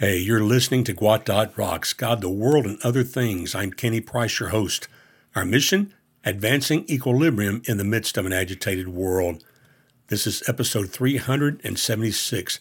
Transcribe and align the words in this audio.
Hey, 0.00 0.18
you're 0.18 0.44
listening 0.44 0.84
to 0.84 0.92
Dot 1.24 1.58
Rocks, 1.58 1.92
God, 1.92 2.20
the 2.20 2.30
World, 2.30 2.66
and 2.66 2.78
Other 2.84 3.02
Things. 3.02 3.52
I'm 3.56 3.72
Kenny 3.72 4.00
Price, 4.00 4.38
your 4.38 4.50
host. 4.50 4.86
Our 5.34 5.44
mission? 5.44 5.92
Advancing 6.24 6.88
equilibrium 6.88 7.62
in 7.64 7.78
the 7.78 7.84
midst 7.84 8.16
of 8.16 8.24
an 8.24 8.32
agitated 8.32 8.86
world. 8.86 9.42
This 10.06 10.24
is 10.24 10.48
episode 10.48 10.90
376, 10.90 12.60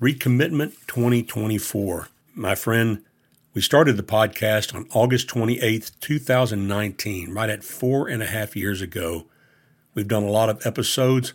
Recommitment 0.00 0.74
2024. 0.86 2.06
My 2.36 2.54
friend, 2.54 3.02
we 3.52 3.60
started 3.60 3.96
the 3.96 4.04
podcast 4.04 4.72
on 4.72 4.86
August 4.94 5.26
28th, 5.26 5.90
2019, 5.98 7.34
right 7.34 7.50
at 7.50 7.64
four 7.64 8.06
and 8.06 8.22
a 8.22 8.26
half 8.26 8.54
years 8.54 8.80
ago. 8.80 9.26
We've 9.94 10.06
done 10.06 10.22
a 10.22 10.30
lot 10.30 10.50
of 10.50 10.64
episodes. 10.64 11.34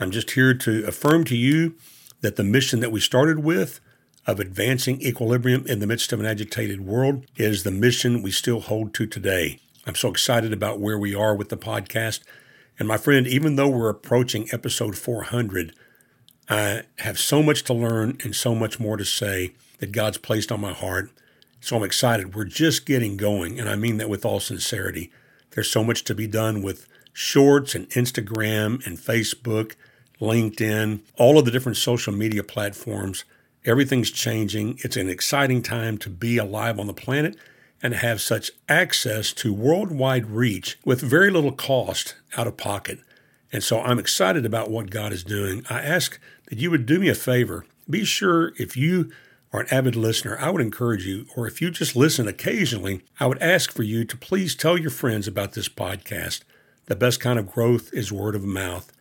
I'm 0.00 0.10
just 0.10 0.30
here 0.30 0.54
to 0.54 0.86
affirm 0.86 1.24
to 1.24 1.36
you 1.36 1.74
that 2.22 2.36
the 2.36 2.42
mission 2.42 2.80
that 2.80 2.90
we 2.90 3.00
started 3.00 3.40
with 3.40 3.78
of 4.26 4.38
advancing 4.38 5.00
equilibrium 5.02 5.66
in 5.66 5.80
the 5.80 5.86
midst 5.86 6.12
of 6.12 6.20
an 6.20 6.26
agitated 6.26 6.80
world 6.80 7.26
is 7.36 7.62
the 7.62 7.70
mission 7.70 8.22
we 8.22 8.30
still 8.30 8.60
hold 8.60 8.94
to 8.94 9.06
today. 9.06 9.58
I'm 9.86 9.96
so 9.96 10.08
excited 10.08 10.52
about 10.52 10.78
where 10.78 10.98
we 10.98 11.14
are 11.14 11.34
with 11.34 11.48
the 11.48 11.56
podcast. 11.56 12.20
And 12.78 12.86
my 12.86 12.96
friend, 12.96 13.26
even 13.26 13.56
though 13.56 13.68
we're 13.68 13.88
approaching 13.88 14.48
episode 14.52 14.96
400, 14.96 15.74
I 16.48 16.82
have 16.98 17.18
so 17.18 17.42
much 17.42 17.64
to 17.64 17.74
learn 17.74 18.18
and 18.22 18.34
so 18.34 18.54
much 18.54 18.78
more 18.78 18.96
to 18.96 19.04
say 19.04 19.54
that 19.78 19.92
God's 19.92 20.18
placed 20.18 20.52
on 20.52 20.60
my 20.60 20.72
heart. 20.72 21.10
So 21.60 21.76
I'm 21.76 21.82
excited. 21.82 22.34
We're 22.34 22.44
just 22.44 22.86
getting 22.86 23.16
going. 23.16 23.58
And 23.58 23.68
I 23.68 23.74
mean 23.74 23.96
that 23.96 24.08
with 24.08 24.24
all 24.24 24.40
sincerity. 24.40 25.10
There's 25.50 25.70
so 25.70 25.82
much 25.82 26.04
to 26.04 26.14
be 26.14 26.26
done 26.26 26.62
with 26.62 26.88
shorts 27.12 27.74
and 27.74 27.88
Instagram 27.90 28.84
and 28.86 28.98
Facebook, 28.98 29.74
LinkedIn, 30.20 31.00
all 31.16 31.38
of 31.38 31.44
the 31.44 31.50
different 31.50 31.76
social 31.76 32.12
media 32.12 32.44
platforms. 32.44 33.24
Everything's 33.64 34.10
changing. 34.10 34.78
It's 34.82 34.96
an 34.96 35.08
exciting 35.08 35.62
time 35.62 35.98
to 35.98 36.10
be 36.10 36.36
alive 36.36 36.78
on 36.80 36.86
the 36.86 36.92
planet 36.92 37.36
and 37.82 37.94
have 37.94 38.20
such 38.20 38.50
access 38.68 39.32
to 39.32 39.52
worldwide 39.52 40.26
reach 40.26 40.78
with 40.84 41.00
very 41.00 41.30
little 41.30 41.52
cost 41.52 42.16
out 42.36 42.46
of 42.46 42.56
pocket. 42.56 42.98
And 43.52 43.62
so 43.62 43.80
I'm 43.80 43.98
excited 43.98 44.46
about 44.46 44.70
what 44.70 44.90
God 44.90 45.12
is 45.12 45.24
doing. 45.24 45.64
I 45.68 45.80
ask 45.80 46.18
that 46.48 46.58
you 46.58 46.70
would 46.70 46.86
do 46.86 46.98
me 46.98 47.08
a 47.08 47.14
favor. 47.14 47.66
Be 47.88 48.04
sure 48.04 48.52
if 48.58 48.76
you 48.76 49.12
are 49.52 49.60
an 49.60 49.68
avid 49.70 49.94
listener, 49.94 50.38
I 50.40 50.50
would 50.50 50.62
encourage 50.62 51.06
you, 51.06 51.26
or 51.36 51.46
if 51.46 51.60
you 51.60 51.70
just 51.70 51.94
listen 51.94 52.26
occasionally, 52.26 53.02
I 53.20 53.26
would 53.26 53.42
ask 53.42 53.70
for 53.70 53.82
you 53.82 54.04
to 54.04 54.16
please 54.16 54.54
tell 54.54 54.78
your 54.78 54.90
friends 54.90 55.28
about 55.28 55.52
this 55.52 55.68
podcast. 55.68 56.40
The 56.86 56.96
best 56.96 57.20
kind 57.20 57.38
of 57.38 57.52
growth 57.52 57.92
is 57.92 58.10
word 58.10 58.34
of 58.34 58.44
mouth. 58.44 58.91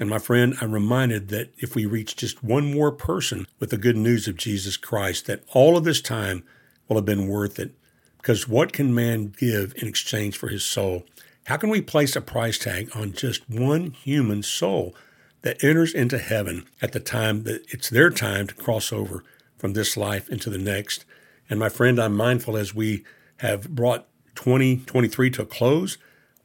And 0.00 0.08
my 0.08 0.18
friend, 0.18 0.56
I'm 0.62 0.72
reminded 0.72 1.28
that 1.28 1.52
if 1.58 1.74
we 1.74 1.84
reach 1.84 2.16
just 2.16 2.42
one 2.42 2.72
more 2.72 2.90
person 2.90 3.46
with 3.58 3.68
the 3.68 3.76
good 3.76 3.98
news 3.98 4.26
of 4.26 4.36
Jesus 4.38 4.78
Christ, 4.78 5.26
that 5.26 5.44
all 5.52 5.76
of 5.76 5.84
this 5.84 6.00
time 6.00 6.42
will 6.88 6.96
have 6.96 7.04
been 7.04 7.28
worth 7.28 7.58
it. 7.58 7.74
Because 8.16 8.48
what 8.48 8.72
can 8.72 8.94
man 8.94 9.34
give 9.36 9.74
in 9.76 9.86
exchange 9.86 10.38
for 10.38 10.48
his 10.48 10.64
soul? 10.64 11.04
How 11.44 11.58
can 11.58 11.68
we 11.68 11.82
place 11.82 12.16
a 12.16 12.22
price 12.22 12.56
tag 12.56 12.90
on 12.94 13.12
just 13.12 13.48
one 13.50 13.90
human 13.90 14.42
soul 14.42 14.94
that 15.42 15.62
enters 15.62 15.92
into 15.92 16.18
heaven 16.18 16.66
at 16.80 16.92
the 16.92 17.00
time 17.00 17.42
that 17.42 17.62
it's 17.68 17.90
their 17.90 18.08
time 18.08 18.46
to 18.46 18.54
cross 18.54 18.94
over 18.94 19.22
from 19.58 19.74
this 19.74 19.98
life 19.98 20.30
into 20.30 20.48
the 20.48 20.58
next? 20.58 21.04
And 21.50 21.60
my 21.60 21.68
friend, 21.68 22.00
I'm 22.00 22.16
mindful 22.16 22.56
as 22.56 22.74
we 22.74 23.04
have 23.38 23.68
brought 23.68 24.06
2023 24.34 25.30
to 25.32 25.42
a 25.42 25.46
close 25.46 25.98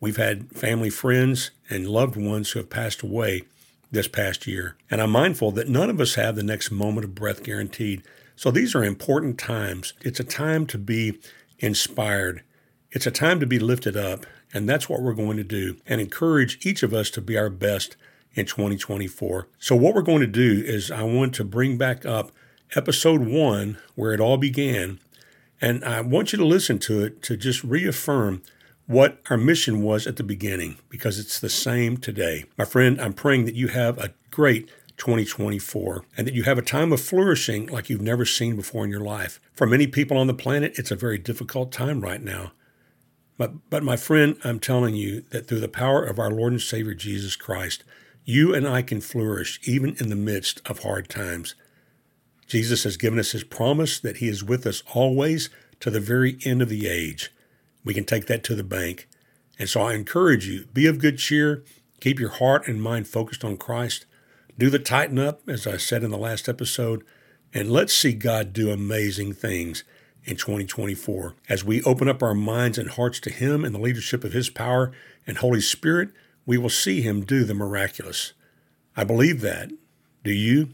We've 0.05 0.17
had 0.17 0.51
family, 0.51 0.91
friends, 0.91 1.49
and 1.67 1.87
loved 1.87 2.15
ones 2.15 2.51
who 2.51 2.59
have 2.59 2.69
passed 2.69 3.01
away 3.01 3.41
this 3.89 4.07
past 4.07 4.45
year. 4.45 4.77
And 4.91 5.01
I'm 5.01 5.09
mindful 5.09 5.51
that 5.53 5.67
none 5.67 5.89
of 5.89 5.99
us 5.99 6.13
have 6.13 6.35
the 6.35 6.43
next 6.43 6.69
moment 6.69 7.05
of 7.05 7.15
breath 7.15 7.41
guaranteed. 7.41 8.03
So 8.35 8.51
these 8.51 8.75
are 8.75 8.83
important 8.83 9.39
times. 9.39 9.93
It's 10.01 10.19
a 10.19 10.23
time 10.23 10.67
to 10.67 10.77
be 10.77 11.17
inspired, 11.57 12.43
it's 12.91 13.07
a 13.07 13.11
time 13.11 13.39
to 13.39 13.47
be 13.47 13.57
lifted 13.57 13.97
up. 13.97 14.27
And 14.53 14.69
that's 14.69 14.87
what 14.87 15.01
we're 15.01 15.15
going 15.15 15.37
to 15.37 15.43
do 15.43 15.77
and 15.87 15.99
encourage 15.99 16.63
each 16.63 16.83
of 16.83 16.93
us 16.93 17.09
to 17.09 17.19
be 17.19 17.35
our 17.35 17.49
best 17.49 17.97
in 18.35 18.45
2024. 18.45 19.47
So, 19.57 19.75
what 19.75 19.95
we're 19.95 20.03
going 20.03 20.21
to 20.21 20.27
do 20.27 20.61
is, 20.63 20.91
I 20.91 21.01
want 21.01 21.33
to 21.33 21.43
bring 21.43 21.79
back 21.79 22.05
up 22.05 22.31
episode 22.75 23.21
one, 23.21 23.79
where 23.95 24.13
it 24.13 24.19
all 24.19 24.37
began. 24.37 24.99
And 25.59 25.83
I 25.83 26.01
want 26.01 26.31
you 26.31 26.37
to 26.37 26.45
listen 26.45 26.77
to 26.79 27.03
it 27.03 27.23
to 27.23 27.35
just 27.35 27.63
reaffirm 27.63 28.43
what 28.87 29.19
our 29.29 29.37
mission 29.37 29.81
was 29.81 30.05
at 30.05 30.15
the 30.15 30.23
beginning 30.23 30.77
because 30.89 31.17
it's 31.17 31.39
the 31.39 31.49
same 31.49 31.97
today. 31.97 32.45
My 32.57 32.65
friend, 32.65 33.01
I'm 33.01 33.13
praying 33.13 33.45
that 33.45 33.55
you 33.55 33.69
have 33.69 33.97
a 33.97 34.13
great 34.29 34.69
2024 34.97 36.05
and 36.15 36.27
that 36.27 36.33
you 36.33 36.43
have 36.43 36.57
a 36.57 36.63
time 36.63 36.93
of 36.93 37.01
flourishing 37.01 37.67
like 37.67 37.89
you've 37.89 38.01
never 38.01 38.25
seen 38.25 38.55
before 38.55 38.85
in 38.85 38.91
your 38.91 39.01
life. 39.01 39.39
For 39.53 39.67
many 39.67 39.87
people 39.87 40.17
on 40.17 40.27
the 40.27 40.33
planet, 40.33 40.77
it's 40.77 40.91
a 40.91 40.95
very 40.95 41.17
difficult 41.17 41.71
time 41.71 42.01
right 42.01 42.21
now. 42.21 42.51
But, 43.37 43.69
but 43.69 43.83
my 43.83 43.97
friend, 43.97 44.37
I'm 44.43 44.59
telling 44.59 44.95
you 44.95 45.21
that 45.31 45.47
through 45.47 45.59
the 45.59 45.67
power 45.67 46.03
of 46.03 46.19
our 46.19 46.31
Lord 46.31 46.53
and 46.53 46.61
Savior 46.61 46.93
Jesus 46.93 47.35
Christ, 47.35 47.83
you 48.23 48.53
and 48.53 48.67
I 48.67 48.81
can 48.81 49.01
flourish 49.01 49.59
even 49.63 49.95
in 49.99 50.09
the 50.09 50.15
midst 50.15 50.61
of 50.69 50.79
hard 50.79 51.09
times. 51.09 51.55
Jesus 52.47 52.83
has 52.83 52.97
given 52.97 53.19
us 53.19 53.31
his 53.31 53.43
promise 53.43 53.99
that 53.99 54.17
he 54.17 54.29
is 54.29 54.43
with 54.43 54.65
us 54.65 54.83
always 54.93 55.49
to 55.79 55.89
the 55.89 55.99
very 55.99 56.37
end 56.45 56.61
of 56.61 56.69
the 56.69 56.87
age 56.87 57.31
we 57.85 57.93
can 57.93 58.03
take 58.03 58.25
that 58.25 58.43
to 58.43 58.55
the 58.55 58.63
bank. 58.63 59.07
And 59.57 59.69
so 59.69 59.81
I 59.81 59.93
encourage 59.93 60.47
you 60.47 60.65
be 60.73 60.87
of 60.87 60.99
good 60.99 61.17
cheer, 61.17 61.63
keep 62.01 62.19
your 62.19 62.29
heart 62.29 62.67
and 62.67 62.81
mind 62.81 63.07
focused 63.07 63.45
on 63.45 63.55
Christ, 63.55 64.05
do 64.57 64.69
the 64.69 64.79
tighten 64.79 65.19
up, 65.19 65.47
as 65.47 65.65
I 65.65 65.77
said 65.77 66.03
in 66.03 66.11
the 66.11 66.17
last 66.17 66.49
episode, 66.49 67.03
and 67.53 67.71
let's 67.71 67.93
see 67.93 68.13
God 68.13 68.51
do 68.51 68.71
amazing 68.71 69.33
things 69.33 69.83
in 70.25 70.35
2024. 70.35 71.35
As 71.47 71.63
we 71.63 71.83
open 71.83 72.09
up 72.09 72.23
our 72.23 72.33
minds 72.33 72.77
and 72.77 72.89
hearts 72.89 73.19
to 73.21 73.29
Him 73.29 73.63
and 73.63 73.73
the 73.73 73.79
leadership 73.79 74.23
of 74.23 74.33
His 74.33 74.49
power 74.49 74.91
and 75.27 75.37
Holy 75.37 75.61
Spirit, 75.61 76.09
we 76.45 76.57
will 76.57 76.69
see 76.69 77.01
Him 77.01 77.23
do 77.23 77.43
the 77.43 77.53
miraculous. 77.53 78.33
I 78.97 79.03
believe 79.03 79.41
that. 79.41 79.71
Do 80.23 80.31
you? 80.31 80.69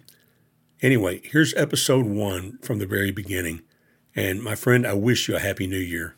Anyway, 0.82 1.22
here's 1.24 1.54
episode 1.56 2.06
one 2.06 2.58
from 2.62 2.80
the 2.80 2.88
very 2.88 3.12
beginning. 3.12 3.62
And 4.16 4.42
my 4.42 4.56
friend, 4.56 4.86
I 4.86 4.94
wish 4.94 5.28
you 5.28 5.36
a 5.36 5.40
happy 5.40 5.68
new 5.68 5.78
year. 5.78 6.16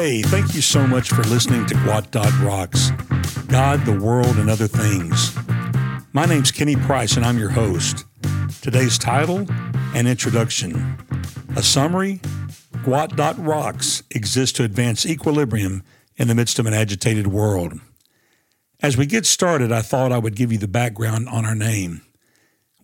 Hey, 0.00 0.22
thank 0.22 0.54
you 0.54 0.62
so 0.62 0.86
much 0.86 1.10
for 1.10 1.22
listening 1.24 1.66
to 1.66 1.74
Gwot 1.74 2.10
Dot 2.10 2.32
Rocks 2.40 2.90
God, 3.48 3.84
the 3.84 4.00
World, 4.00 4.38
and 4.38 4.48
Other 4.48 4.66
Things. 4.66 5.36
My 6.14 6.24
name's 6.24 6.50
Kenny 6.50 6.74
Price, 6.74 7.18
and 7.18 7.26
I'm 7.26 7.38
your 7.38 7.50
host. 7.50 8.06
Today's 8.62 8.96
title 8.96 9.46
and 9.94 10.08
introduction 10.08 10.96
A 11.54 11.62
summary 11.62 12.18
Gwot 12.82 13.14
Dot 13.14 13.38
Rocks 13.44 14.02
exists 14.10 14.56
to 14.56 14.64
advance 14.64 15.04
equilibrium 15.04 15.82
in 16.16 16.28
the 16.28 16.34
midst 16.34 16.58
of 16.58 16.64
an 16.64 16.72
agitated 16.72 17.26
world. 17.26 17.74
As 18.82 18.96
we 18.96 19.04
get 19.04 19.26
started, 19.26 19.70
I 19.70 19.82
thought 19.82 20.12
I 20.12 20.18
would 20.18 20.34
give 20.34 20.50
you 20.50 20.56
the 20.56 20.66
background 20.66 21.28
on 21.28 21.44
our 21.44 21.54
name. 21.54 22.00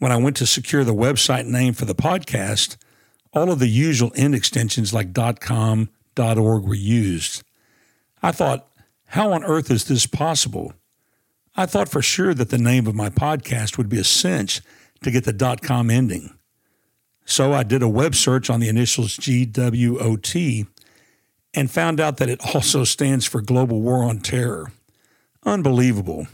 When 0.00 0.12
I 0.12 0.18
went 0.18 0.36
to 0.36 0.46
secure 0.46 0.84
the 0.84 0.92
website 0.92 1.46
name 1.46 1.72
for 1.72 1.86
the 1.86 1.94
podcast, 1.94 2.76
all 3.32 3.50
of 3.50 3.58
the 3.58 3.68
usual 3.68 4.12
end 4.16 4.34
extensions 4.34 4.92
like 4.92 5.14
.com, 5.40 5.88
.org 6.16 6.64
were 6.64 6.74
used. 6.74 7.42
I 8.22 8.32
thought, 8.32 8.68
how 9.06 9.32
on 9.32 9.44
earth 9.44 9.70
is 9.70 9.84
this 9.84 10.06
possible? 10.06 10.72
I 11.54 11.66
thought 11.66 11.88
for 11.88 12.02
sure 12.02 12.34
that 12.34 12.50
the 12.50 12.58
name 12.58 12.86
of 12.86 12.94
my 12.94 13.08
podcast 13.08 13.78
would 13.78 13.88
be 13.88 13.98
a 13.98 14.04
cinch 14.04 14.60
to 15.02 15.10
get 15.10 15.24
the 15.24 15.32
dot 15.32 15.62
.com 15.62 15.90
ending. 15.90 16.36
So 17.24 17.52
I 17.52 17.62
did 17.62 17.82
a 17.82 17.88
web 17.88 18.14
search 18.14 18.50
on 18.50 18.60
the 18.60 18.68
initials 18.68 19.16
GWOT 19.16 20.66
and 21.54 21.70
found 21.70 22.00
out 22.00 22.18
that 22.18 22.28
it 22.28 22.54
also 22.54 22.84
stands 22.84 23.26
for 23.26 23.40
Global 23.40 23.80
War 23.80 24.04
on 24.04 24.18
Terror. 24.20 24.70
Unbelievable. 25.44 26.26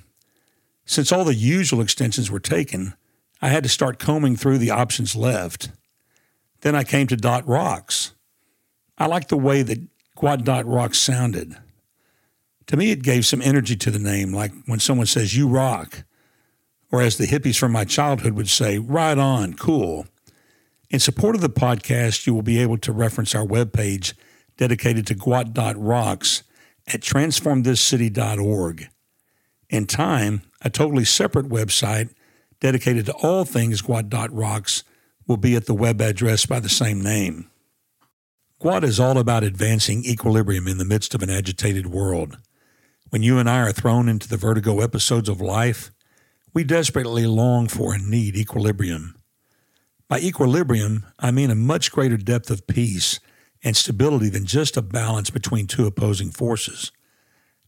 Since 0.85 1.13
all 1.13 1.25
the 1.25 1.35
usual 1.35 1.81
extensions 1.81 2.31
were 2.31 2.41
taken, 2.41 2.95
I 3.41 3.49
had 3.49 3.63
to 3.63 3.69
start 3.69 3.99
combing 3.99 4.37
through 4.37 4.59
the 4.59 4.71
options 4.71 5.15
left. 5.15 5.71
Then 6.61 6.75
I 6.75 6.85
came 6.85 7.07
to 7.09 7.17
Dot 7.17 7.47
Rocks. 7.47 8.13
I 8.99 9.07
liked 9.07 9.29
the 9.29 9.37
way 9.37 9.63
that 9.63 9.81
Gwot 10.17 10.45
Dot 10.45 10.67
Rock 10.67 10.95
sounded. 10.95 11.57
To 12.67 12.77
me, 12.77 12.91
it 12.91 13.03
gave 13.03 13.27
some 13.27 13.43
energy 13.43 13.77
to 13.77 13.91
the 13.91 13.99
name, 13.99 14.33
like 14.33 14.53
when 14.67 14.79
someone 14.79 15.07
says, 15.07 15.37
You 15.37 15.49
rock, 15.49 16.05
or 16.91 17.03
as 17.03 17.19
the 17.19 17.27
hippies 17.27 17.59
from 17.59 17.73
my 17.73 17.85
childhood 17.85 18.35
would 18.35 18.49
say, 18.49 18.79
Right 18.79 19.19
on, 19.19 19.55
cool. 19.55 20.07
In 20.91 21.01
support 21.01 21.35
of 21.35 21.41
the 21.41 21.49
podcast, 21.49 22.27
you 22.27 22.35
will 22.35 22.43
be 22.43 22.61
able 22.61 22.79
to 22.79 22.93
reference 22.93 23.35
our 23.35 23.47
webpage 23.47 24.13
dedicated 24.59 25.07
to 25.07 25.15
Gwot 25.15 25.53
Dot 25.53 25.77
Rocks 25.77 26.43
at 26.87 27.01
transformthiscity.org. 27.01 28.89
In 29.71 29.87
time, 29.87 30.43
a 30.61 30.69
totally 30.69 31.07
separate 31.07 31.49
website 31.49 32.11
dedicated 32.61 33.07
to 33.07 33.13
all 33.15 33.45
things 33.45 33.83
Gwot 33.83 34.09
Dot 34.09 34.33
Rocks 34.33 34.85
will 35.27 35.39
be 35.39 35.57
at 35.57 35.67
the 35.67 35.75
web 35.75 36.01
address 36.01 36.47
by 36.47 36.61
the 36.61 36.69
same 36.69 37.03
name. 37.03 37.51
Gwot 38.63 38.85
is 38.85 39.01
all 39.01 39.19
about 39.19 39.43
advancing 39.43 40.05
equilibrium 40.05 40.69
in 40.69 40.79
the 40.79 40.85
midst 40.85 41.17
of 41.17 41.23
an 41.25 41.29
agitated 41.29 41.89
world. 41.89 42.39
When 43.11 43.21
you 43.21 43.41
and 43.41 43.51
I 43.51 43.59
are 43.59 43.73
thrown 43.73 44.09
into 44.09 44.29
the 44.29 44.37
vertigo 44.37 44.79
episodes 44.79 45.29
of 45.29 45.41
life, 45.41 45.91
We 46.55 46.63
desperately 46.63 47.27
long 47.27 47.67
for 47.67 47.93
and 47.93 48.09
need 48.09 48.37
equilibrium. 48.37 49.17
By 50.07 50.21
equilibrium, 50.21 51.07
I 51.19 51.33
mean 51.33 51.51
a 51.51 51.57
much 51.57 51.91
greater 51.91 52.17
depth 52.17 52.51
of 52.51 52.69
peace 52.69 53.19
and 53.65 53.77
stability 53.77 54.29
than 54.29 54.45
just 54.45 54.77
a 54.77 54.83
balance 54.83 55.31
between 55.31 55.67
two 55.67 55.87
opposing 55.87 56.31
forces. 56.31 56.93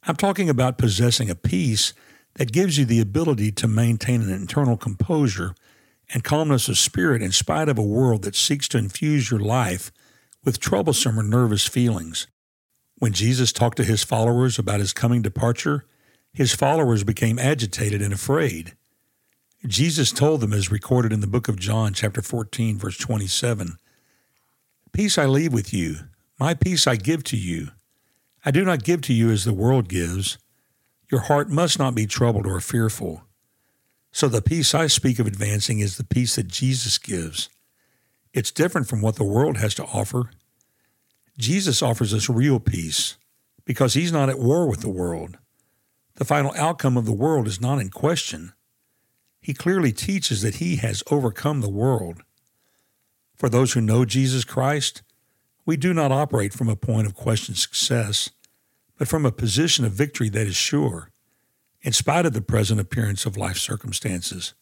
I'm 0.04 0.14
talking 0.14 0.48
about 0.48 0.78
possessing 0.78 1.28
a 1.28 1.34
peace 1.34 1.92
that 2.34 2.52
gives 2.52 2.78
you 2.78 2.84
the 2.84 3.00
ability 3.00 3.50
to 3.50 3.66
maintain 3.66 4.22
an 4.22 4.30
internal 4.30 4.76
composure 4.76 5.56
and 6.12 6.22
calmness 6.22 6.68
of 6.68 6.78
spirit 6.78 7.20
in 7.20 7.32
spite 7.32 7.68
of 7.68 7.78
a 7.78 7.82
world 7.82 8.22
that 8.22 8.36
seeks 8.36 8.68
to 8.68 8.78
infuse 8.78 9.28
your 9.32 9.40
life 9.40 9.90
with 10.44 10.60
troublesome 10.60 11.18
or 11.18 11.22
nervous 11.22 11.66
feelings. 11.66 12.26
When 12.98 13.12
Jesus 13.12 13.52
talked 13.52 13.76
to 13.78 13.84
his 13.84 14.04
followers 14.04 14.58
about 14.58 14.80
his 14.80 14.92
coming 14.92 15.22
departure, 15.22 15.84
his 16.32 16.54
followers 16.54 17.04
became 17.04 17.38
agitated 17.38 18.02
and 18.02 18.12
afraid. 18.12 18.74
Jesus 19.66 20.12
told 20.12 20.40
them, 20.40 20.52
as 20.52 20.70
recorded 20.70 21.12
in 21.12 21.20
the 21.20 21.26
book 21.26 21.48
of 21.48 21.58
John, 21.58 21.94
chapter 21.94 22.20
14, 22.20 22.76
verse 22.76 22.98
27, 22.98 23.78
Peace 24.92 25.16
I 25.16 25.26
leave 25.26 25.52
with 25.52 25.72
you, 25.72 25.96
my 26.38 26.54
peace 26.54 26.86
I 26.86 26.96
give 26.96 27.24
to 27.24 27.36
you. 27.36 27.68
I 28.44 28.50
do 28.50 28.64
not 28.64 28.84
give 28.84 29.00
to 29.02 29.14
you 29.14 29.30
as 29.30 29.44
the 29.44 29.54
world 29.54 29.88
gives. 29.88 30.38
Your 31.10 31.22
heart 31.22 31.48
must 31.48 31.78
not 31.78 31.94
be 31.94 32.06
troubled 32.06 32.46
or 32.46 32.60
fearful. 32.60 33.22
So 34.12 34.28
the 34.28 34.42
peace 34.42 34.74
I 34.74 34.86
speak 34.86 35.18
of 35.18 35.26
advancing 35.26 35.80
is 35.80 35.96
the 35.96 36.04
peace 36.04 36.36
that 36.36 36.48
Jesus 36.48 36.98
gives. 36.98 37.48
It's 38.34 38.50
different 38.50 38.86
from 38.86 39.00
what 39.00 39.16
the 39.16 39.24
world 39.24 39.56
has 39.56 39.74
to 39.76 39.84
offer. 39.84 40.28
Jesus 41.38 41.80
offers 41.80 42.12
us 42.12 42.28
real 42.28 42.60
peace 42.60 43.16
because 43.64 43.94
he's 43.94 44.12
not 44.12 44.28
at 44.28 44.38
war 44.38 44.68
with 44.68 44.82
the 44.82 44.90
world. 44.90 45.38
The 46.16 46.26
final 46.26 46.52
outcome 46.54 46.98
of 46.98 47.06
the 47.06 47.12
world 47.12 47.46
is 47.48 47.58
not 47.58 47.80
in 47.80 47.88
question 47.88 48.52
he 49.44 49.52
clearly 49.52 49.92
teaches 49.92 50.40
that 50.40 50.54
he 50.54 50.76
has 50.76 51.02
overcome 51.10 51.60
the 51.60 51.68
world. 51.68 52.22
For 53.36 53.50
those 53.50 53.74
who 53.74 53.82
know 53.82 54.06
Jesus 54.06 54.42
Christ, 54.42 55.02
we 55.66 55.76
do 55.76 55.92
not 55.92 56.10
operate 56.10 56.54
from 56.54 56.70
a 56.70 56.76
point 56.76 57.06
of 57.06 57.14
questioned 57.14 57.58
success, 57.58 58.30
but 58.96 59.06
from 59.06 59.26
a 59.26 59.30
position 59.30 59.84
of 59.84 59.92
victory 59.92 60.30
that 60.30 60.46
is 60.46 60.56
sure, 60.56 61.10
in 61.82 61.92
spite 61.92 62.24
of 62.24 62.32
the 62.32 62.40
present 62.40 62.80
appearance 62.80 63.26
of 63.26 63.36
life 63.36 63.58
circumstances. 63.58 64.54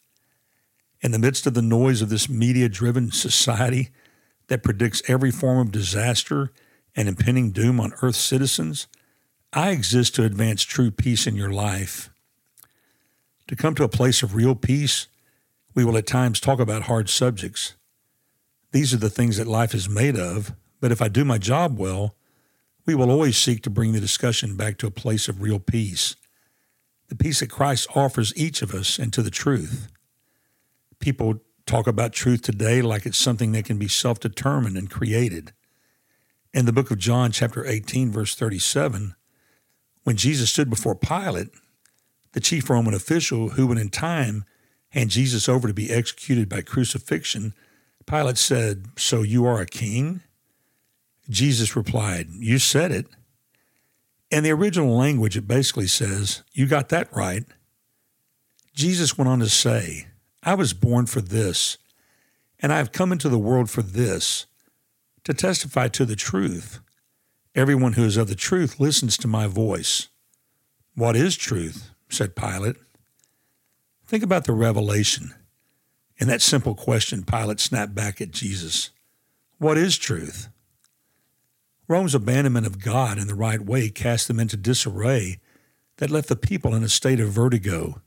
In 1.03 1.11
the 1.11 1.19
midst 1.19 1.45
of 1.45 1.53
the 1.53 1.61
noise 1.61 2.01
of 2.01 2.09
this 2.09 2.27
media 2.27 2.69
driven 2.69 3.11
society 3.11 3.89
that 4.47 4.63
predicts 4.63 5.03
every 5.07 5.29
form 5.29 5.59
of 5.59 5.71
disaster 5.71 6.51
and 6.95 7.07
impending 7.07 7.51
doom 7.51 7.79
on 7.79 7.93
Earth's 8.01 8.17
citizens, 8.17 8.87
I 9.51 9.69
exist 9.69 10.15
to 10.15 10.23
advance 10.23 10.63
true 10.63 10.89
peace 10.89 11.27
in 11.27 11.35
your 11.35 11.51
life 11.51 12.09
to 13.47 13.55
come 13.55 13.75
to 13.75 13.83
a 13.83 13.89
place 13.89 14.23
of 14.23 14.35
real 14.35 14.55
peace, 14.55 15.07
we 15.75 15.83
will 15.83 15.97
at 15.97 16.07
times 16.07 16.39
talk 16.39 16.59
about 16.59 16.83
hard 16.83 17.09
subjects. 17.09 17.75
These 18.71 18.93
are 18.93 18.97
the 18.97 19.09
things 19.09 19.37
that 19.37 19.47
life 19.47 19.73
is 19.73 19.89
made 19.89 20.17
of, 20.17 20.53
but 20.79 20.91
if 20.91 21.01
I 21.01 21.07
do 21.07 21.25
my 21.25 21.37
job 21.37 21.77
well, 21.77 22.15
we 22.85 22.95
will 22.95 23.11
always 23.11 23.37
seek 23.37 23.61
to 23.63 23.69
bring 23.69 23.91
the 23.91 23.99
discussion 23.99 24.55
back 24.55 24.77
to 24.77 24.87
a 24.87 24.91
place 24.91 25.27
of 25.27 25.41
real 25.41 25.59
peace, 25.59 26.15
the 27.07 27.15
peace 27.15 27.39
that 27.39 27.49
Christ 27.49 27.87
offers 27.95 28.33
each 28.35 28.61
of 28.61 28.73
us 28.73 28.97
and 28.97 29.13
to 29.13 29.21
the 29.21 29.29
truth. 29.29 29.87
People 31.03 31.41
talk 31.65 31.85
about 31.85 32.13
truth 32.13 32.43
today 32.43 32.81
like 32.81 33.05
it's 33.05 33.17
something 33.17 33.51
that 33.51 33.65
can 33.65 33.77
be 33.77 33.89
self 33.89 34.21
determined 34.21 34.77
and 34.77 34.89
created. 34.89 35.51
In 36.53 36.65
the 36.65 36.71
book 36.71 36.91
of 36.91 36.97
John, 36.97 37.33
chapter 37.33 37.67
18, 37.67 38.09
verse 38.09 38.35
37, 38.35 39.13
when 40.05 40.15
Jesus 40.15 40.49
stood 40.49 40.69
before 40.69 40.95
Pilate, 40.95 41.49
the 42.31 42.39
chief 42.39 42.69
Roman 42.69 42.93
official 42.93 43.49
who 43.49 43.67
would 43.67 43.77
in 43.77 43.89
time 43.89 44.45
hand 44.91 45.09
Jesus 45.09 45.49
over 45.49 45.67
to 45.67 45.73
be 45.73 45.91
executed 45.91 46.47
by 46.47 46.61
crucifixion, 46.61 47.53
Pilate 48.05 48.37
said, 48.37 48.85
So 48.95 49.23
you 49.23 49.45
are 49.45 49.59
a 49.59 49.65
king? 49.65 50.21
Jesus 51.29 51.75
replied, 51.75 52.29
You 52.29 52.59
said 52.59 52.93
it. 52.93 53.07
In 54.31 54.45
the 54.45 54.51
original 54.51 54.95
language, 54.95 55.35
it 55.35 55.49
basically 55.49 55.87
says, 55.87 56.43
You 56.53 56.65
got 56.65 56.87
that 56.89 57.13
right. 57.13 57.43
Jesus 58.73 59.17
went 59.17 59.27
on 59.27 59.39
to 59.39 59.49
say, 59.49 60.07
I 60.45 60.55
was 60.55 60.73
born 60.73 61.05
for 61.05 61.21
this, 61.21 61.77
and 62.59 62.73
I 62.73 62.77
have 62.77 62.91
come 62.91 63.11
into 63.11 63.29
the 63.29 63.39
world 63.39 63.69
for 63.69 63.81
this, 63.81 64.45
to 65.23 65.33
testify 65.33 65.87
to 65.89 66.05
the 66.05 66.17
truth. 66.17 66.79
Everyone 67.55 67.93
who 67.93 68.03
is 68.03 68.17
of 68.17 68.27
the 68.27 68.35
truth 68.35 68.79
listens 68.79 69.15
to 69.17 69.27
my 69.27 69.47
voice. 69.47 70.09
What 70.95 71.15
is 71.15 71.37
truth? 71.37 71.91
said 72.09 72.35
Pilate. 72.35 72.75
Think 74.05 74.23
about 74.23 74.43
the 74.43 74.53
revelation. 74.53 75.33
In 76.17 76.27
that 76.27 76.41
simple 76.41 76.75
question, 76.75 77.23
Pilate 77.23 77.59
snapped 77.59 77.95
back 77.95 78.21
at 78.21 78.31
Jesus 78.31 78.91
What 79.57 79.77
is 79.77 79.97
truth? 79.97 80.49
Rome's 81.87 82.15
abandonment 82.15 82.65
of 82.65 82.79
God 82.79 83.17
in 83.17 83.27
the 83.27 83.35
right 83.35 83.61
way 83.61 83.89
cast 83.89 84.27
them 84.27 84.39
into 84.39 84.57
disarray 84.57 85.39
that 85.97 86.09
left 86.09 86.27
the 86.27 86.35
people 86.35 86.75
in 86.75 86.83
a 86.83 86.89
state 86.89 87.19
of 87.19 87.29
vertigo. 87.29 88.01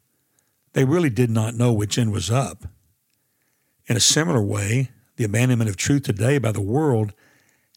They 0.77 0.85
really 0.85 1.09
did 1.09 1.31
not 1.31 1.55
know 1.55 1.73
which 1.73 1.97
end 1.97 2.13
was 2.13 2.31
up. 2.31 2.67
In 3.87 3.97
a 3.97 4.01
similar 4.01 4.43
way, 4.43 4.91
the 5.17 5.25
abandonment 5.25 5.71
of 5.71 5.79
truth 5.79 6.03
today 6.03 6.37
by 6.37 6.53
the 6.53 6.61
world 6.61 7.15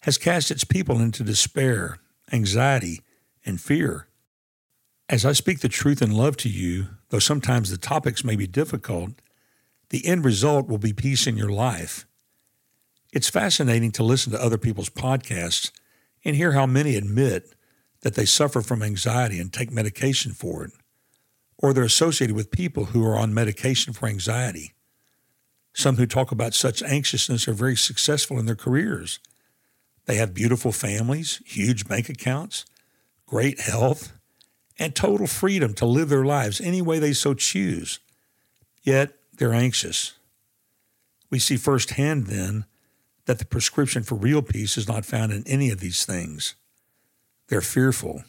has 0.02 0.18
cast 0.18 0.52
its 0.52 0.66
people 0.66 1.00
into 1.00 1.24
despair, 1.24 2.00
anxiety, 2.34 3.00
and 3.46 3.62
fear. 3.62 4.10
As 5.08 5.24
I 5.24 5.32
speak 5.32 5.62
the 5.62 5.70
truth 5.70 6.02
and 6.02 6.14
love 6.14 6.36
to 6.38 6.50
you, 6.50 6.88
though 7.08 7.20
sometimes 7.20 7.72
the 7.72 7.78
topics 7.78 8.26
may 8.26 8.36
be 8.36 8.48
difficult, 8.48 9.12
the 9.92 10.06
end 10.06 10.26
result 10.26 10.68
will 10.68 10.78
be 10.78 10.92
peace 10.92 11.26
in 11.26 11.38
your 11.38 11.54
life. 11.54 12.06
It's 13.14 13.30
fascinating 13.30 13.92
to 13.94 14.04
listen 14.04 14.34
to 14.34 14.44
other 14.44 14.58
people's 14.58 14.90
podcasts 14.90 15.72
and 16.26 16.36
hear 16.36 16.52
how 16.52 16.66
many 16.66 16.98
admit 16.98 17.54
that 18.02 18.16
they 18.16 18.26
suffer 18.26 18.62
from 18.62 18.84
anxiety 18.84 19.40
and 19.40 19.54
take 19.54 19.72
medication 19.72 20.34
for 20.34 20.66
it, 20.66 20.72
or 21.62 21.74
they're 21.74 21.84
associated 21.84 22.36
with 22.36 22.52
people 22.52 22.86
who 22.86 23.06
are 23.06 23.18
on 23.18 23.34
medication 23.34 23.94
for 23.94 24.08
anxiety. 24.08 24.74
Some 25.74 25.98
who 25.98 26.06
talk 26.06 26.32
about 26.32 26.54
such 26.54 26.82
anxiousness 26.82 27.48
are 27.48 27.54
very 27.54 27.76
successful 27.76 28.40
in 28.40 28.46
their 28.46 28.56
careers. 28.56 29.20
They 30.06 30.16
have 30.16 30.34
beautiful 30.34 30.72
families, 30.72 31.42
huge 31.46 31.88
bank 31.88 32.10
accounts, 32.10 32.66
great 33.28 33.60
health, 33.60 34.14
and 34.80 34.96
total 34.96 35.28
freedom 35.28 35.74
to 35.76 35.86
live 35.86 36.10
their 36.10 36.26
lives 36.26 36.62
any 36.62 36.82
way 36.82 36.98
they 36.98 37.14
so 37.14 37.34
choose. 37.34 38.00
Yet 38.82 39.14
they're 39.38 39.54
anxious. 39.54 40.14
We 41.30 41.40
see 41.40 41.58
firsthand 41.58 42.28
then 42.28 42.66
that 43.26 43.38
the 43.38 43.46
prescription 43.46 44.04
for 44.04 44.16
real 44.16 44.42
peace 44.42 44.78
is 44.78 44.88
not 44.88 45.06
found 45.06 45.32
in 45.32 45.44
any 45.46 45.70
of 45.70 45.82
these 45.82 46.06
things. 46.06 46.56
They're 47.50 47.62
fearful. 47.62 48.24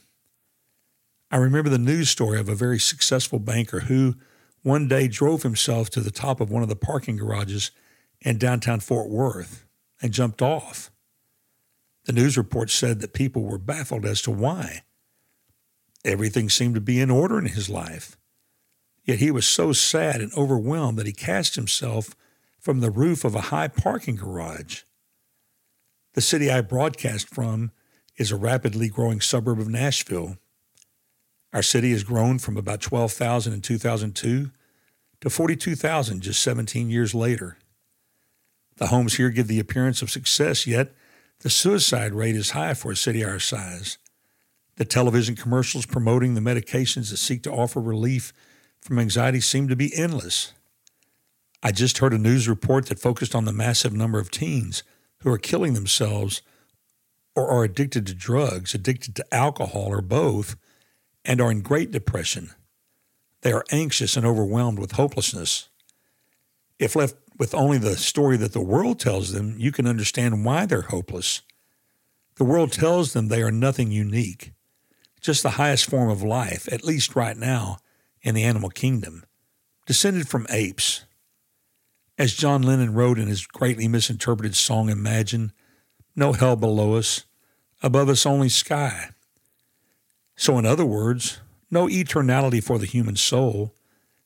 I 1.30 1.36
remember 1.36 1.70
the 1.70 1.78
news 1.78 2.10
story 2.10 2.40
of 2.40 2.48
a 2.48 2.54
very 2.54 2.78
successful 2.78 3.38
banker 3.38 3.80
who 3.80 4.16
one 4.62 4.88
day 4.88 5.06
drove 5.06 5.42
himself 5.42 5.88
to 5.90 6.00
the 6.00 6.10
top 6.10 6.40
of 6.40 6.50
one 6.50 6.62
of 6.62 6.68
the 6.68 6.76
parking 6.76 7.16
garages 7.16 7.70
in 8.20 8.36
downtown 8.36 8.80
Fort 8.80 9.08
Worth 9.08 9.64
and 10.02 10.12
jumped 10.12 10.42
off. 10.42 10.90
The 12.04 12.12
news 12.12 12.36
report 12.36 12.70
said 12.70 13.00
that 13.00 13.12
people 13.12 13.42
were 13.42 13.58
baffled 13.58 14.04
as 14.04 14.20
to 14.22 14.30
why. 14.30 14.82
Everything 16.04 16.48
seemed 16.48 16.74
to 16.74 16.80
be 16.80 17.00
in 17.00 17.10
order 17.10 17.38
in 17.38 17.46
his 17.46 17.68
life. 17.68 18.16
Yet 19.04 19.18
he 19.18 19.30
was 19.30 19.46
so 19.46 19.72
sad 19.72 20.20
and 20.20 20.32
overwhelmed 20.34 20.98
that 20.98 21.06
he 21.06 21.12
cast 21.12 21.54
himself 21.54 22.16
from 22.58 22.80
the 22.80 22.90
roof 22.90 23.24
of 23.24 23.34
a 23.34 23.42
high 23.42 23.68
parking 23.68 24.16
garage. 24.16 24.82
The 26.14 26.20
city 26.20 26.50
I 26.50 26.60
broadcast 26.60 27.28
from 27.28 27.70
is 28.16 28.32
a 28.32 28.36
rapidly 28.36 28.88
growing 28.88 29.20
suburb 29.20 29.60
of 29.60 29.68
Nashville. 29.68 30.36
Our 31.52 31.62
city 31.62 31.90
has 31.90 32.04
grown 32.04 32.38
from 32.38 32.56
about 32.56 32.80
12,000 32.80 33.52
in 33.52 33.60
2002 33.60 34.50
to 35.20 35.30
42,000 35.30 36.20
just 36.20 36.42
17 36.42 36.90
years 36.90 37.14
later. 37.14 37.58
The 38.76 38.86
homes 38.86 39.16
here 39.16 39.30
give 39.30 39.48
the 39.48 39.60
appearance 39.60 40.00
of 40.00 40.10
success, 40.10 40.66
yet 40.66 40.92
the 41.40 41.50
suicide 41.50 42.14
rate 42.14 42.36
is 42.36 42.50
high 42.50 42.74
for 42.74 42.92
a 42.92 42.96
city 42.96 43.24
our 43.24 43.38
size. 43.38 43.98
The 44.76 44.84
television 44.84 45.36
commercials 45.36 45.86
promoting 45.86 46.34
the 46.34 46.40
medications 46.40 47.10
that 47.10 47.18
seek 47.18 47.42
to 47.42 47.52
offer 47.52 47.80
relief 47.80 48.32
from 48.80 48.98
anxiety 48.98 49.40
seem 49.40 49.68
to 49.68 49.76
be 49.76 49.94
endless. 49.94 50.54
I 51.62 51.72
just 51.72 51.98
heard 51.98 52.14
a 52.14 52.18
news 52.18 52.48
report 52.48 52.86
that 52.86 52.98
focused 52.98 53.34
on 53.34 53.44
the 53.44 53.52
massive 53.52 53.92
number 53.92 54.18
of 54.18 54.30
teens 54.30 54.82
who 55.18 55.30
are 55.30 55.38
killing 55.38 55.74
themselves 55.74 56.40
or 57.36 57.50
are 57.50 57.64
addicted 57.64 58.06
to 58.06 58.14
drugs, 58.14 58.74
addicted 58.74 59.14
to 59.16 59.34
alcohol, 59.34 59.88
or 59.88 60.00
both, 60.00 60.56
and 61.24 61.40
are 61.40 61.50
in 61.50 61.62
great 61.62 61.90
depression. 61.90 62.50
They 63.42 63.52
are 63.52 63.64
anxious 63.70 64.16
and 64.16 64.26
overwhelmed 64.26 64.78
with 64.78 64.92
hopelessness. 64.92 65.68
If 66.78 66.96
left 66.96 67.16
with 67.38 67.54
only 67.54 67.78
the 67.78 67.96
story 67.96 68.36
that 68.36 68.52
the 68.52 68.60
world 68.60 69.00
tells 69.00 69.32
them, 69.32 69.56
you 69.58 69.72
can 69.72 69.86
understand 69.86 70.44
why 70.44 70.66
they're 70.66 70.82
hopeless. 70.82 71.42
The 72.36 72.44
world 72.44 72.72
tells 72.72 73.12
them 73.12 73.28
they 73.28 73.42
are 73.42 73.50
nothing 73.50 73.90
unique 73.90 74.52
just 75.20 75.42
the 75.42 75.50
highest 75.50 75.88
form 75.88 76.08
of 76.08 76.22
life, 76.22 76.68
at 76.72 76.84
least 76.84 77.14
right 77.14 77.36
now, 77.36 77.78
in 78.22 78.34
the 78.34 78.42
animal 78.42 78.70
kingdom, 78.70 79.24
descended 79.86 80.28
from 80.28 80.46
apes. 80.50 81.04
As 82.18 82.34
John 82.34 82.62
Lennon 82.62 82.94
wrote 82.94 83.18
in 83.18 83.28
his 83.28 83.46
greatly 83.46 83.88
misinterpreted 83.88 84.56
song 84.56 84.88
Imagine, 84.88 85.52
no 86.16 86.32
hell 86.32 86.56
below 86.56 86.94
us, 86.94 87.24
above 87.82 88.08
us 88.08 88.26
only 88.26 88.48
sky. 88.48 89.10
So, 90.40 90.58
in 90.58 90.64
other 90.64 90.86
words, 90.86 91.38
no 91.70 91.86
eternality 91.86 92.64
for 92.64 92.78
the 92.78 92.86
human 92.86 93.14
soul, 93.14 93.74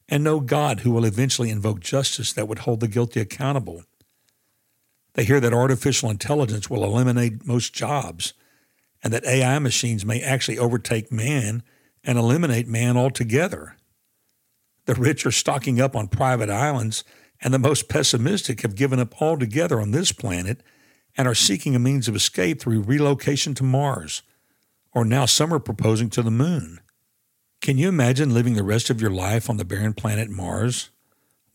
and 0.08 0.22
no 0.22 0.38
God 0.38 0.80
who 0.80 0.92
will 0.92 1.04
eventually 1.04 1.50
invoke 1.50 1.80
justice 1.80 2.32
that 2.34 2.46
would 2.46 2.60
hold 2.60 2.78
the 2.78 2.86
guilty 2.86 3.18
accountable. 3.18 3.82
They 5.14 5.24
hear 5.24 5.40
that 5.40 5.52
artificial 5.52 6.10
intelligence 6.10 6.70
will 6.70 6.84
eliminate 6.84 7.44
most 7.44 7.74
jobs 7.74 8.32
and 9.02 9.12
that 9.12 9.24
AI 9.24 9.58
machines 9.58 10.06
may 10.06 10.20
actually 10.20 10.56
overtake 10.56 11.10
man 11.10 11.64
and 12.04 12.16
eliminate 12.16 12.68
man 12.68 12.96
altogether. 12.96 13.74
The 14.84 14.94
rich 14.94 15.26
are 15.26 15.32
stocking 15.32 15.80
up 15.80 15.96
on 15.96 16.06
private 16.06 16.48
islands, 16.48 17.02
and 17.40 17.52
the 17.52 17.58
most 17.58 17.88
pessimistic 17.88 18.60
have 18.60 18.76
given 18.76 19.00
up 19.00 19.20
altogether 19.20 19.80
on 19.80 19.90
this 19.90 20.12
planet 20.12 20.62
and 21.16 21.26
are 21.26 21.34
seeking 21.34 21.74
a 21.74 21.80
means 21.80 22.06
of 22.06 22.14
escape 22.14 22.60
through 22.60 22.82
relocation 22.82 23.52
to 23.54 23.64
Mars, 23.64 24.22
or 24.94 25.04
now 25.04 25.26
some 25.26 25.52
are 25.52 25.58
proposing 25.58 26.08
to 26.10 26.22
the 26.22 26.30
moon. 26.30 26.80
Can 27.60 27.78
you 27.78 27.88
imagine 27.88 28.32
living 28.32 28.54
the 28.54 28.62
rest 28.62 28.90
of 28.90 29.00
your 29.00 29.10
life 29.10 29.50
on 29.50 29.56
the 29.56 29.64
barren 29.64 29.94
planet 29.94 30.30
Mars? 30.30 30.90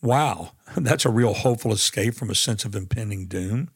Wow, 0.01 0.51
that's 0.77 1.05
a 1.05 1.11
real 1.11 1.33
hopeful 1.33 1.71
escape 1.71 2.15
from 2.15 2.29
a 2.29 2.35
sense 2.35 2.65
of 2.65 2.75
impending 2.75 3.27
doom. 3.27 3.69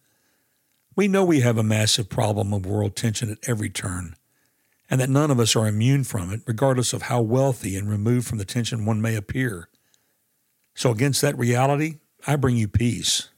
We 0.96 1.08
know 1.08 1.24
we 1.24 1.40
have 1.40 1.58
a 1.58 1.64
massive 1.64 2.10
problem 2.10 2.54
of 2.54 2.66
world 2.66 2.96
tension 2.96 3.32
at 3.32 3.40
every 3.48 3.70
turn, 3.70 4.16
and 4.90 5.02
that 5.02 5.10
none 5.10 5.32
of 5.32 5.40
us 5.40 5.56
are 5.56 5.68
immune 5.68 6.04
from 6.04 6.32
it, 6.32 6.42
regardless 6.46 6.94
of 6.94 7.04
how 7.04 7.22
wealthy 7.22 7.76
and 7.76 7.90
removed 7.90 8.28
from 8.28 8.38
the 8.38 8.46
tension 8.46 8.86
one 8.86 9.02
may 9.02 9.16
appear. 9.16 9.70
So, 10.76 10.92
against 10.92 11.22
that 11.22 11.38
reality, 11.38 12.00
I 12.28 12.36
bring 12.36 12.58
you 12.58 12.68
peace. 12.68 13.30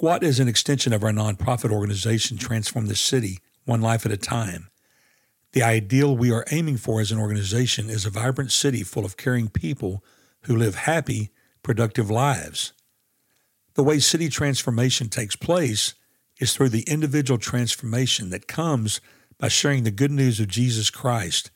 GWOT 0.00 0.22
is 0.22 0.40
an 0.40 0.48
extension 0.48 0.92
of 0.92 1.04
our 1.04 1.10
nonprofit 1.10 1.70
organization, 1.70 2.38
Transform 2.38 2.86
the 2.86 2.96
City, 2.96 3.40
one 3.64 3.80
life 3.80 4.06
at 4.06 4.12
a 4.12 4.16
time. 4.16 4.69
The 5.52 5.62
ideal 5.62 6.16
we 6.16 6.30
are 6.32 6.44
aiming 6.50 6.76
for 6.76 7.00
as 7.00 7.10
an 7.10 7.18
organization 7.18 7.90
is 7.90 8.06
a 8.06 8.10
vibrant 8.10 8.52
city 8.52 8.82
full 8.82 9.04
of 9.04 9.16
caring 9.16 9.48
people 9.48 10.04
who 10.42 10.56
live 10.56 10.74
happy, 10.74 11.30
productive 11.62 12.10
lives. 12.10 12.72
The 13.74 13.82
way 13.82 13.98
city 13.98 14.28
transformation 14.28 15.08
takes 15.08 15.36
place 15.36 15.94
is 16.38 16.54
through 16.54 16.70
the 16.70 16.84
individual 16.88 17.38
transformation 17.38 18.30
that 18.30 18.46
comes 18.46 19.00
by 19.38 19.48
sharing 19.48 19.84
the 19.84 19.90
good 19.90 20.10
news 20.10 20.38
of 20.38 20.48
Jesus 20.48 20.90
Christ 20.90 21.50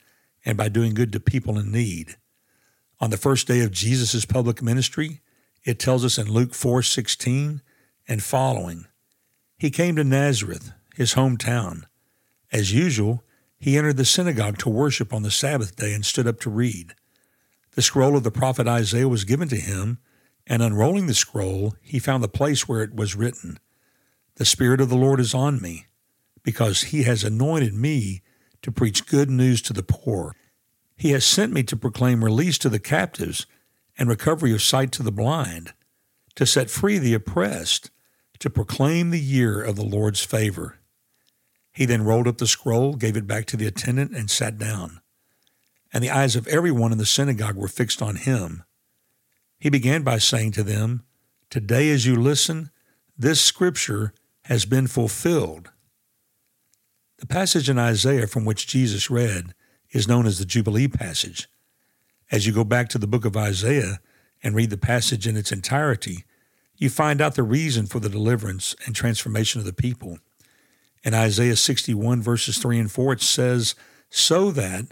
and 0.45 0.57
by 0.57 0.69
doing 0.69 0.95
good 0.95 1.13
to 1.13 1.21
people 1.21 1.59
in 1.59 1.71
need. 1.71 2.17
On 3.01 3.11
the 3.11 3.17
first 3.17 3.47
day 3.47 3.61
of 3.61 3.71
Jesus' 3.71 4.25
public 4.25 4.63
ministry, 4.63 5.21
it 5.65 5.79
tells 5.79 6.05
us 6.05 6.19
in 6.19 6.31
Luke 6.31 6.53
4:16 6.53 7.63
and 8.07 8.23
following, 8.23 8.87
he 9.57 9.71
came 9.71 9.97
to 9.97 10.05
Nazareth, 10.05 10.73
his 10.95 11.15
hometown. 11.15 11.85
As 12.53 12.73
usual, 12.73 13.25
he 13.59 13.79
entered 13.79 13.97
the 13.97 14.05
synagogue 14.05 14.59
to 14.59 14.69
worship 14.69 15.13
on 15.13 15.23
the 15.23 15.31
Sabbath 15.31 15.77
day 15.77 15.95
and 15.95 16.05
stood 16.05 16.27
up 16.27 16.41
to 16.41 16.51
read. 16.51 16.95
The 17.73 17.83
scroll 17.83 18.17
of 18.17 18.23
the 18.23 18.31
prophet 18.31 18.69
Isaiah 18.69 19.09
was 19.09 19.25
given 19.25 19.49
to 19.49 19.57
him, 19.57 19.99
and 20.47 20.63
unrolling 20.63 21.07
the 21.07 21.15
scroll, 21.15 21.75
he 21.81 21.99
found 21.99 22.23
the 22.23 22.29
place 22.29 22.69
where 22.69 22.83
it 22.83 22.95
was 22.95 23.17
written, 23.17 23.59
the 24.37 24.45
Spirit 24.45 24.81
of 24.81 24.89
the 24.89 24.97
Lord 24.97 25.21
is 25.21 25.35
on 25.35 25.61
me, 25.61 25.87
because 26.43 26.83
he 26.85 27.05
has 27.05 27.25
anointed 27.25 27.73
me 27.73 28.23
to 28.63 28.73
preach 28.73 29.07
good 29.07 29.31
news 29.31 29.63
to 29.63 29.73
the 29.73 29.83
poor. 29.83 30.35
He 30.97 31.11
has 31.11 31.25
sent 31.25 31.53
me 31.53 31.63
to 31.65 31.77
proclaim 31.77 32.25
release 32.25 32.59
to 32.59 32.69
the 32.69 32.79
captives 32.79 33.47
and 33.99 34.09
recovery 34.09 34.53
of 34.53 34.63
sight 34.63 34.91
to 34.93 35.03
the 35.03 35.13
blind, 35.13 35.73
to 36.35 36.47
set 36.47 36.71
free 36.71 36.99
the 36.99 37.15
oppressed, 37.15 37.91
to 38.41 38.51
proclaim 38.51 39.11
the 39.11 39.21
year 39.21 39.63
of 39.63 39.77
the 39.77 39.85
Lord's 39.85 40.25
favor. 40.25 40.79
He 41.75 41.85
then 41.85 42.05
rolled 42.05 42.29
up 42.29 42.39
the 42.39 42.47
scroll, 42.47 42.95
gave 42.95 43.17
it 43.17 43.27
back 43.27 43.47
to 43.47 43.57
the 43.57 43.67
attendant, 43.67 44.13
and 44.13 44.31
sat 44.31 44.59
down. 44.59 45.01
And 45.93 46.03
the 46.03 46.11
eyes 46.11 46.37
of 46.37 46.47
everyone 46.47 46.93
in 46.93 46.99
the 46.99 47.05
synagogue 47.05 47.57
were 47.57 47.69
fixed 47.69 48.01
on 48.01 48.17
him. 48.17 48.63
He 49.59 49.71
began 49.71 50.03
by 50.03 50.19
saying 50.19 50.53
to 50.53 50.63
them, 50.63 51.03
Today, 51.51 51.91
as 51.91 52.07
you 52.07 52.17
listen, 52.17 52.71
this 53.19 53.41
scripture 53.41 54.15
has 54.45 54.65
been 54.65 54.87
fulfilled. 54.87 55.73
The 57.19 57.27
passage 57.27 57.69
in 57.69 57.79
Isaiah 57.79 58.27
from 58.27 58.45
which 58.45 58.67
Jesus 58.67 59.11
read 59.11 59.55
is 59.91 60.09
known 60.09 60.27
as 60.27 60.39
the 60.39 60.45
Jubilee 60.45 60.89
passage. 60.89 61.49
As 62.31 62.47
you 62.47 62.53
go 62.53 62.65
back 62.65 62.89
to 62.91 62.99
the 62.99 63.07
book 63.07 63.25
of 63.25 63.37
Isaiah 63.37 64.01
and 64.43 64.55
read 64.55 64.71
the 64.71 64.77
passage 64.77 65.27
in 65.27 65.37
its 65.37 65.53
entirety, 65.53 66.25
you 66.77 66.91
find 66.91 67.21
out 67.21 67.35
the 67.35 67.43
reason 67.43 67.87
for 67.87 68.01
the 68.01 68.09
deliverance 68.09 68.75
and 68.85 68.95
transformation 68.95 69.61
of 69.61 69.65
the 69.65 69.73
people. 69.73 70.19
In 71.05 71.15
Isaiah 71.15 71.57
61, 71.57 72.23
verses 72.23 72.59
3 72.59 72.79
and 72.79 72.91
4, 72.91 73.13
it 73.15 73.21
says, 73.21 73.75
So 74.11 74.51
that 74.53 74.87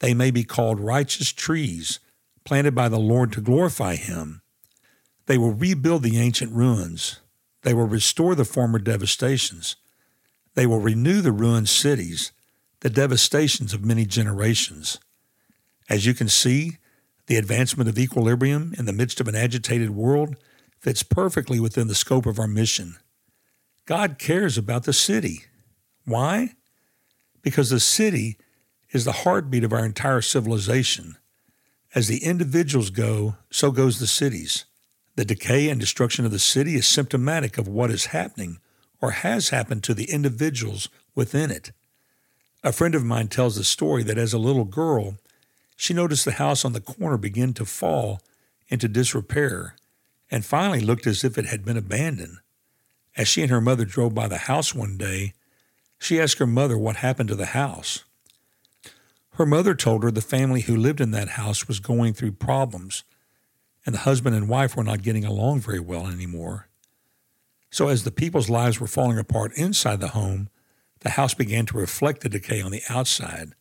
they 0.00 0.14
may 0.14 0.30
be 0.30 0.44
called 0.44 0.78
righteous 0.78 1.32
trees, 1.32 1.98
planted 2.44 2.74
by 2.74 2.88
the 2.88 2.98
Lord 2.98 3.32
to 3.32 3.40
glorify 3.40 3.96
Him. 3.96 4.42
They 5.26 5.38
will 5.38 5.52
rebuild 5.52 6.02
the 6.02 6.18
ancient 6.18 6.52
ruins 6.52 7.20
they 7.66 7.74
will 7.74 7.88
restore 7.88 8.36
the 8.36 8.44
former 8.44 8.78
devastations. 8.78 9.74
They 10.54 10.66
will 10.66 10.78
renew 10.78 11.20
the 11.20 11.32
ruined 11.32 11.68
cities, 11.68 12.30
the 12.78 12.88
devastations 12.88 13.74
of 13.74 13.84
many 13.84 14.06
generations. 14.06 15.00
As 15.88 16.06
you 16.06 16.14
can 16.14 16.28
see, 16.28 16.78
the 17.26 17.34
advancement 17.34 17.90
of 17.90 17.98
equilibrium 17.98 18.72
in 18.78 18.84
the 18.84 18.92
midst 18.92 19.20
of 19.20 19.26
an 19.26 19.34
agitated 19.34 19.90
world 19.90 20.36
fits 20.78 21.02
perfectly 21.02 21.58
within 21.58 21.88
the 21.88 21.94
scope 21.96 22.24
of 22.24 22.38
our 22.38 22.46
mission. 22.46 22.98
God 23.86 24.18
cares 24.18 24.58
about 24.58 24.82
the 24.82 24.92
city. 24.92 25.44
Why? 26.04 26.54
Because 27.42 27.70
the 27.70 27.80
city 27.80 28.36
is 28.90 29.04
the 29.04 29.12
heartbeat 29.12 29.62
of 29.62 29.72
our 29.72 29.84
entire 29.84 30.20
civilization. 30.20 31.16
As 31.94 32.08
the 32.08 32.24
individuals 32.24 32.90
go, 32.90 33.36
so 33.50 33.70
goes 33.70 34.00
the 34.00 34.08
cities. 34.08 34.64
The 35.14 35.24
decay 35.24 35.68
and 35.68 35.80
destruction 35.80 36.24
of 36.24 36.32
the 36.32 36.40
city 36.40 36.74
is 36.74 36.86
symptomatic 36.86 37.58
of 37.58 37.68
what 37.68 37.90
is 37.90 38.06
happening 38.06 38.58
or 39.00 39.12
has 39.12 39.50
happened 39.50 39.84
to 39.84 39.94
the 39.94 40.10
individuals 40.10 40.88
within 41.14 41.50
it. 41.52 41.70
A 42.64 42.72
friend 42.72 42.94
of 42.96 43.04
mine 43.04 43.28
tells 43.28 43.54
the 43.54 43.64
story 43.64 44.02
that 44.02 44.18
as 44.18 44.32
a 44.32 44.38
little 44.38 44.64
girl, 44.64 45.16
she 45.76 45.94
noticed 45.94 46.24
the 46.24 46.32
house 46.32 46.64
on 46.64 46.72
the 46.72 46.80
corner 46.80 47.16
begin 47.16 47.54
to 47.54 47.64
fall 47.64 48.20
into 48.68 48.88
disrepair 48.88 49.76
and 50.28 50.44
finally 50.44 50.80
looked 50.80 51.06
as 51.06 51.22
if 51.22 51.38
it 51.38 51.46
had 51.46 51.64
been 51.64 51.76
abandoned. 51.76 52.38
As 53.16 53.28
she 53.28 53.42
and 53.42 53.50
her 53.50 53.60
mother 53.60 53.84
drove 53.84 54.14
by 54.14 54.28
the 54.28 54.38
house 54.38 54.74
one 54.74 54.96
day, 54.96 55.32
she 55.98 56.20
asked 56.20 56.38
her 56.38 56.46
mother 56.46 56.76
what 56.76 56.96
happened 56.96 57.28
to 57.30 57.34
the 57.34 57.46
house. 57.46 58.04
Her 59.32 59.46
mother 59.46 59.74
told 59.74 60.02
her 60.02 60.10
the 60.10 60.20
family 60.20 60.62
who 60.62 60.76
lived 60.76 61.00
in 61.00 61.10
that 61.12 61.30
house 61.30 61.68
was 61.68 61.80
going 61.80 62.14
through 62.14 62.32
problems 62.32 63.04
and 63.86 63.94
the 63.94 64.00
husband 64.00 64.34
and 64.34 64.48
wife 64.48 64.76
were 64.76 64.84
not 64.84 65.02
getting 65.02 65.24
along 65.24 65.60
very 65.60 65.78
well 65.78 66.08
anymore. 66.08 66.68
So, 67.70 67.88
as 67.88 68.02
the 68.04 68.10
people's 68.10 68.50
lives 68.50 68.80
were 68.80 68.86
falling 68.86 69.18
apart 69.18 69.52
inside 69.54 70.00
the 70.00 70.08
home, 70.08 70.48
the 71.00 71.10
house 71.10 71.34
began 71.34 71.66
to 71.66 71.78
reflect 71.78 72.22
the 72.22 72.28
decay 72.28 72.60
on 72.60 72.72
the 72.72 72.82
outside. 72.88 73.52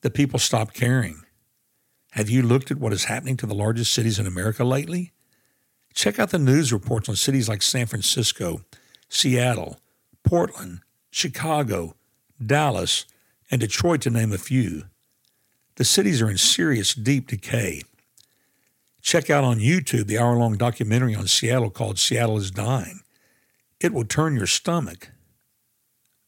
The 0.00 0.10
people 0.10 0.38
stopped 0.38 0.74
caring. 0.74 1.22
Have 2.12 2.30
you 2.30 2.42
looked 2.42 2.70
at 2.70 2.78
what 2.78 2.92
is 2.92 3.04
happening 3.04 3.36
to 3.38 3.46
the 3.46 3.54
largest 3.54 3.92
cities 3.92 4.18
in 4.18 4.26
America 4.26 4.64
lately? 4.64 5.12
Check 5.94 6.18
out 6.18 6.30
the 6.30 6.38
news 6.38 6.72
reports 6.72 7.08
on 7.08 7.16
cities 7.16 7.48
like 7.48 7.62
San 7.62 7.86
Francisco, 7.86 8.62
Seattle, 9.08 9.78
Portland, 10.24 10.80
Chicago, 11.10 11.94
Dallas, 12.44 13.04
and 13.50 13.60
Detroit, 13.60 14.00
to 14.02 14.10
name 14.10 14.32
a 14.32 14.38
few. 14.38 14.84
The 15.76 15.84
cities 15.84 16.22
are 16.22 16.30
in 16.30 16.38
serious, 16.38 16.94
deep 16.94 17.28
decay. 17.28 17.82
Check 19.02 19.30
out 19.30 19.44
on 19.44 19.58
YouTube 19.58 20.06
the 20.06 20.18
hour 20.18 20.36
long 20.36 20.56
documentary 20.56 21.14
on 21.14 21.26
Seattle 21.26 21.70
called 21.70 21.98
Seattle 21.98 22.38
is 22.38 22.50
Dying. 22.50 23.00
It 23.80 23.92
will 23.92 24.04
turn 24.04 24.36
your 24.36 24.46
stomach. 24.46 25.10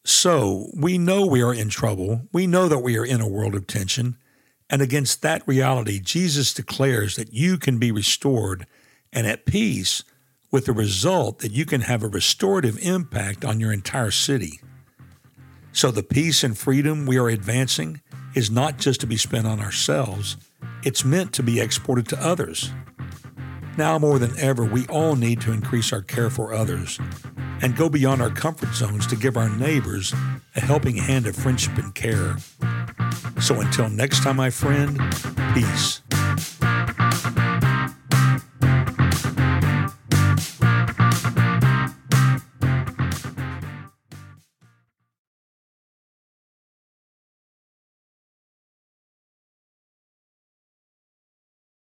So, 0.04 0.70
we 0.74 0.98
know 0.98 1.24
we 1.24 1.42
are 1.42 1.54
in 1.54 1.70
trouble. 1.70 2.22
We 2.32 2.46
know 2.46 2.68
that 2.68 2.80
we 2.80 2.98
are 2.98 3.06
in 3.06 3.22
a 3.22 3.28
world 3.28 3.54
of 3.54 3.66
tension. 3.66 4.16
And 4.68 4.82
against 4.82 5.22
that 5.22 5.46
reality, 5.46 6.00
Jesus 6.00 6.52
declares 6.52 7.16
that 7.16 7.32
you 7.32 7.56
can 7.56 7.78
be 7.78 7.90
restored 7.90 8.66
and 9.14 9.26
at 9.26 9.46
peace 9.46 10.04
with 10.50 10.66
the 10.66 10.72
result 10.72 11.38
that 11.38 11.52
you 11.52 11.64
can 11.64 11.82
have 11.82 12.02
a 12.02 12.08
restorative 12.08 12.78
impact 12.82 13.44
on 13.44 13.60
your 13.60 13.72
entire 13.72 14.10
city. 14.10 14.60
So, 15.72 15.90
the 15.90 16.02
peace 16.02 16.44
and 16.44 16.56
freedom 16.56 17.06
we 17.06 17.18
are 17.18 17.28
advancing 17.28 18.00
is 18.34 18.50
not 18.50 18.78
just 18.78 19.00
to 19.00 19.06
be 19.06 19.16
spent 19.16 19.46
on 19.46 19.60
ourselves 19.60 20.36
it's 20.84 21.04
meant 21.04 21.32
to 21.32 21.42
be 21.42 21.60
exported 21.60 22.06
to 22.08 22.22
others. 22.22 22.70
Now 23.76 23.98
more 23.98 24.18
than 24.18 24.38
ever, 24.38 24.64
we 24.64 24.86
all 24.86 25.16
need 25.16 25.40
to 25.42 25.52
increase 25.52 25.92
our 25.92 26.02
care 26.02 26.30
for 26.30 26.52
others 26.52 27.00
and 27.62 27.74
go 27.74 27.88
beyond 27.88 28.20
our 28.20 28.30
comfort 28.30 28.74
zones 28.74 29.06
to 29.08 29.16
give 29.16 29.36
our 29.36 29.48
neighbors 29.48 30.14
a 30.54 30.60
helping 30.60 30.96
hand 30.96 31.26
of 31.26 31.34
friendship 31.34 31.76
and 31.78 31.94
care. 31.94 32.36
So 33.40 33.60
until 33.60 33.88
next 33.88 34.22
time, 34.22 34.36
my 34.36 34.50
friend, 34.50 35.00
peace. 35.54 36.03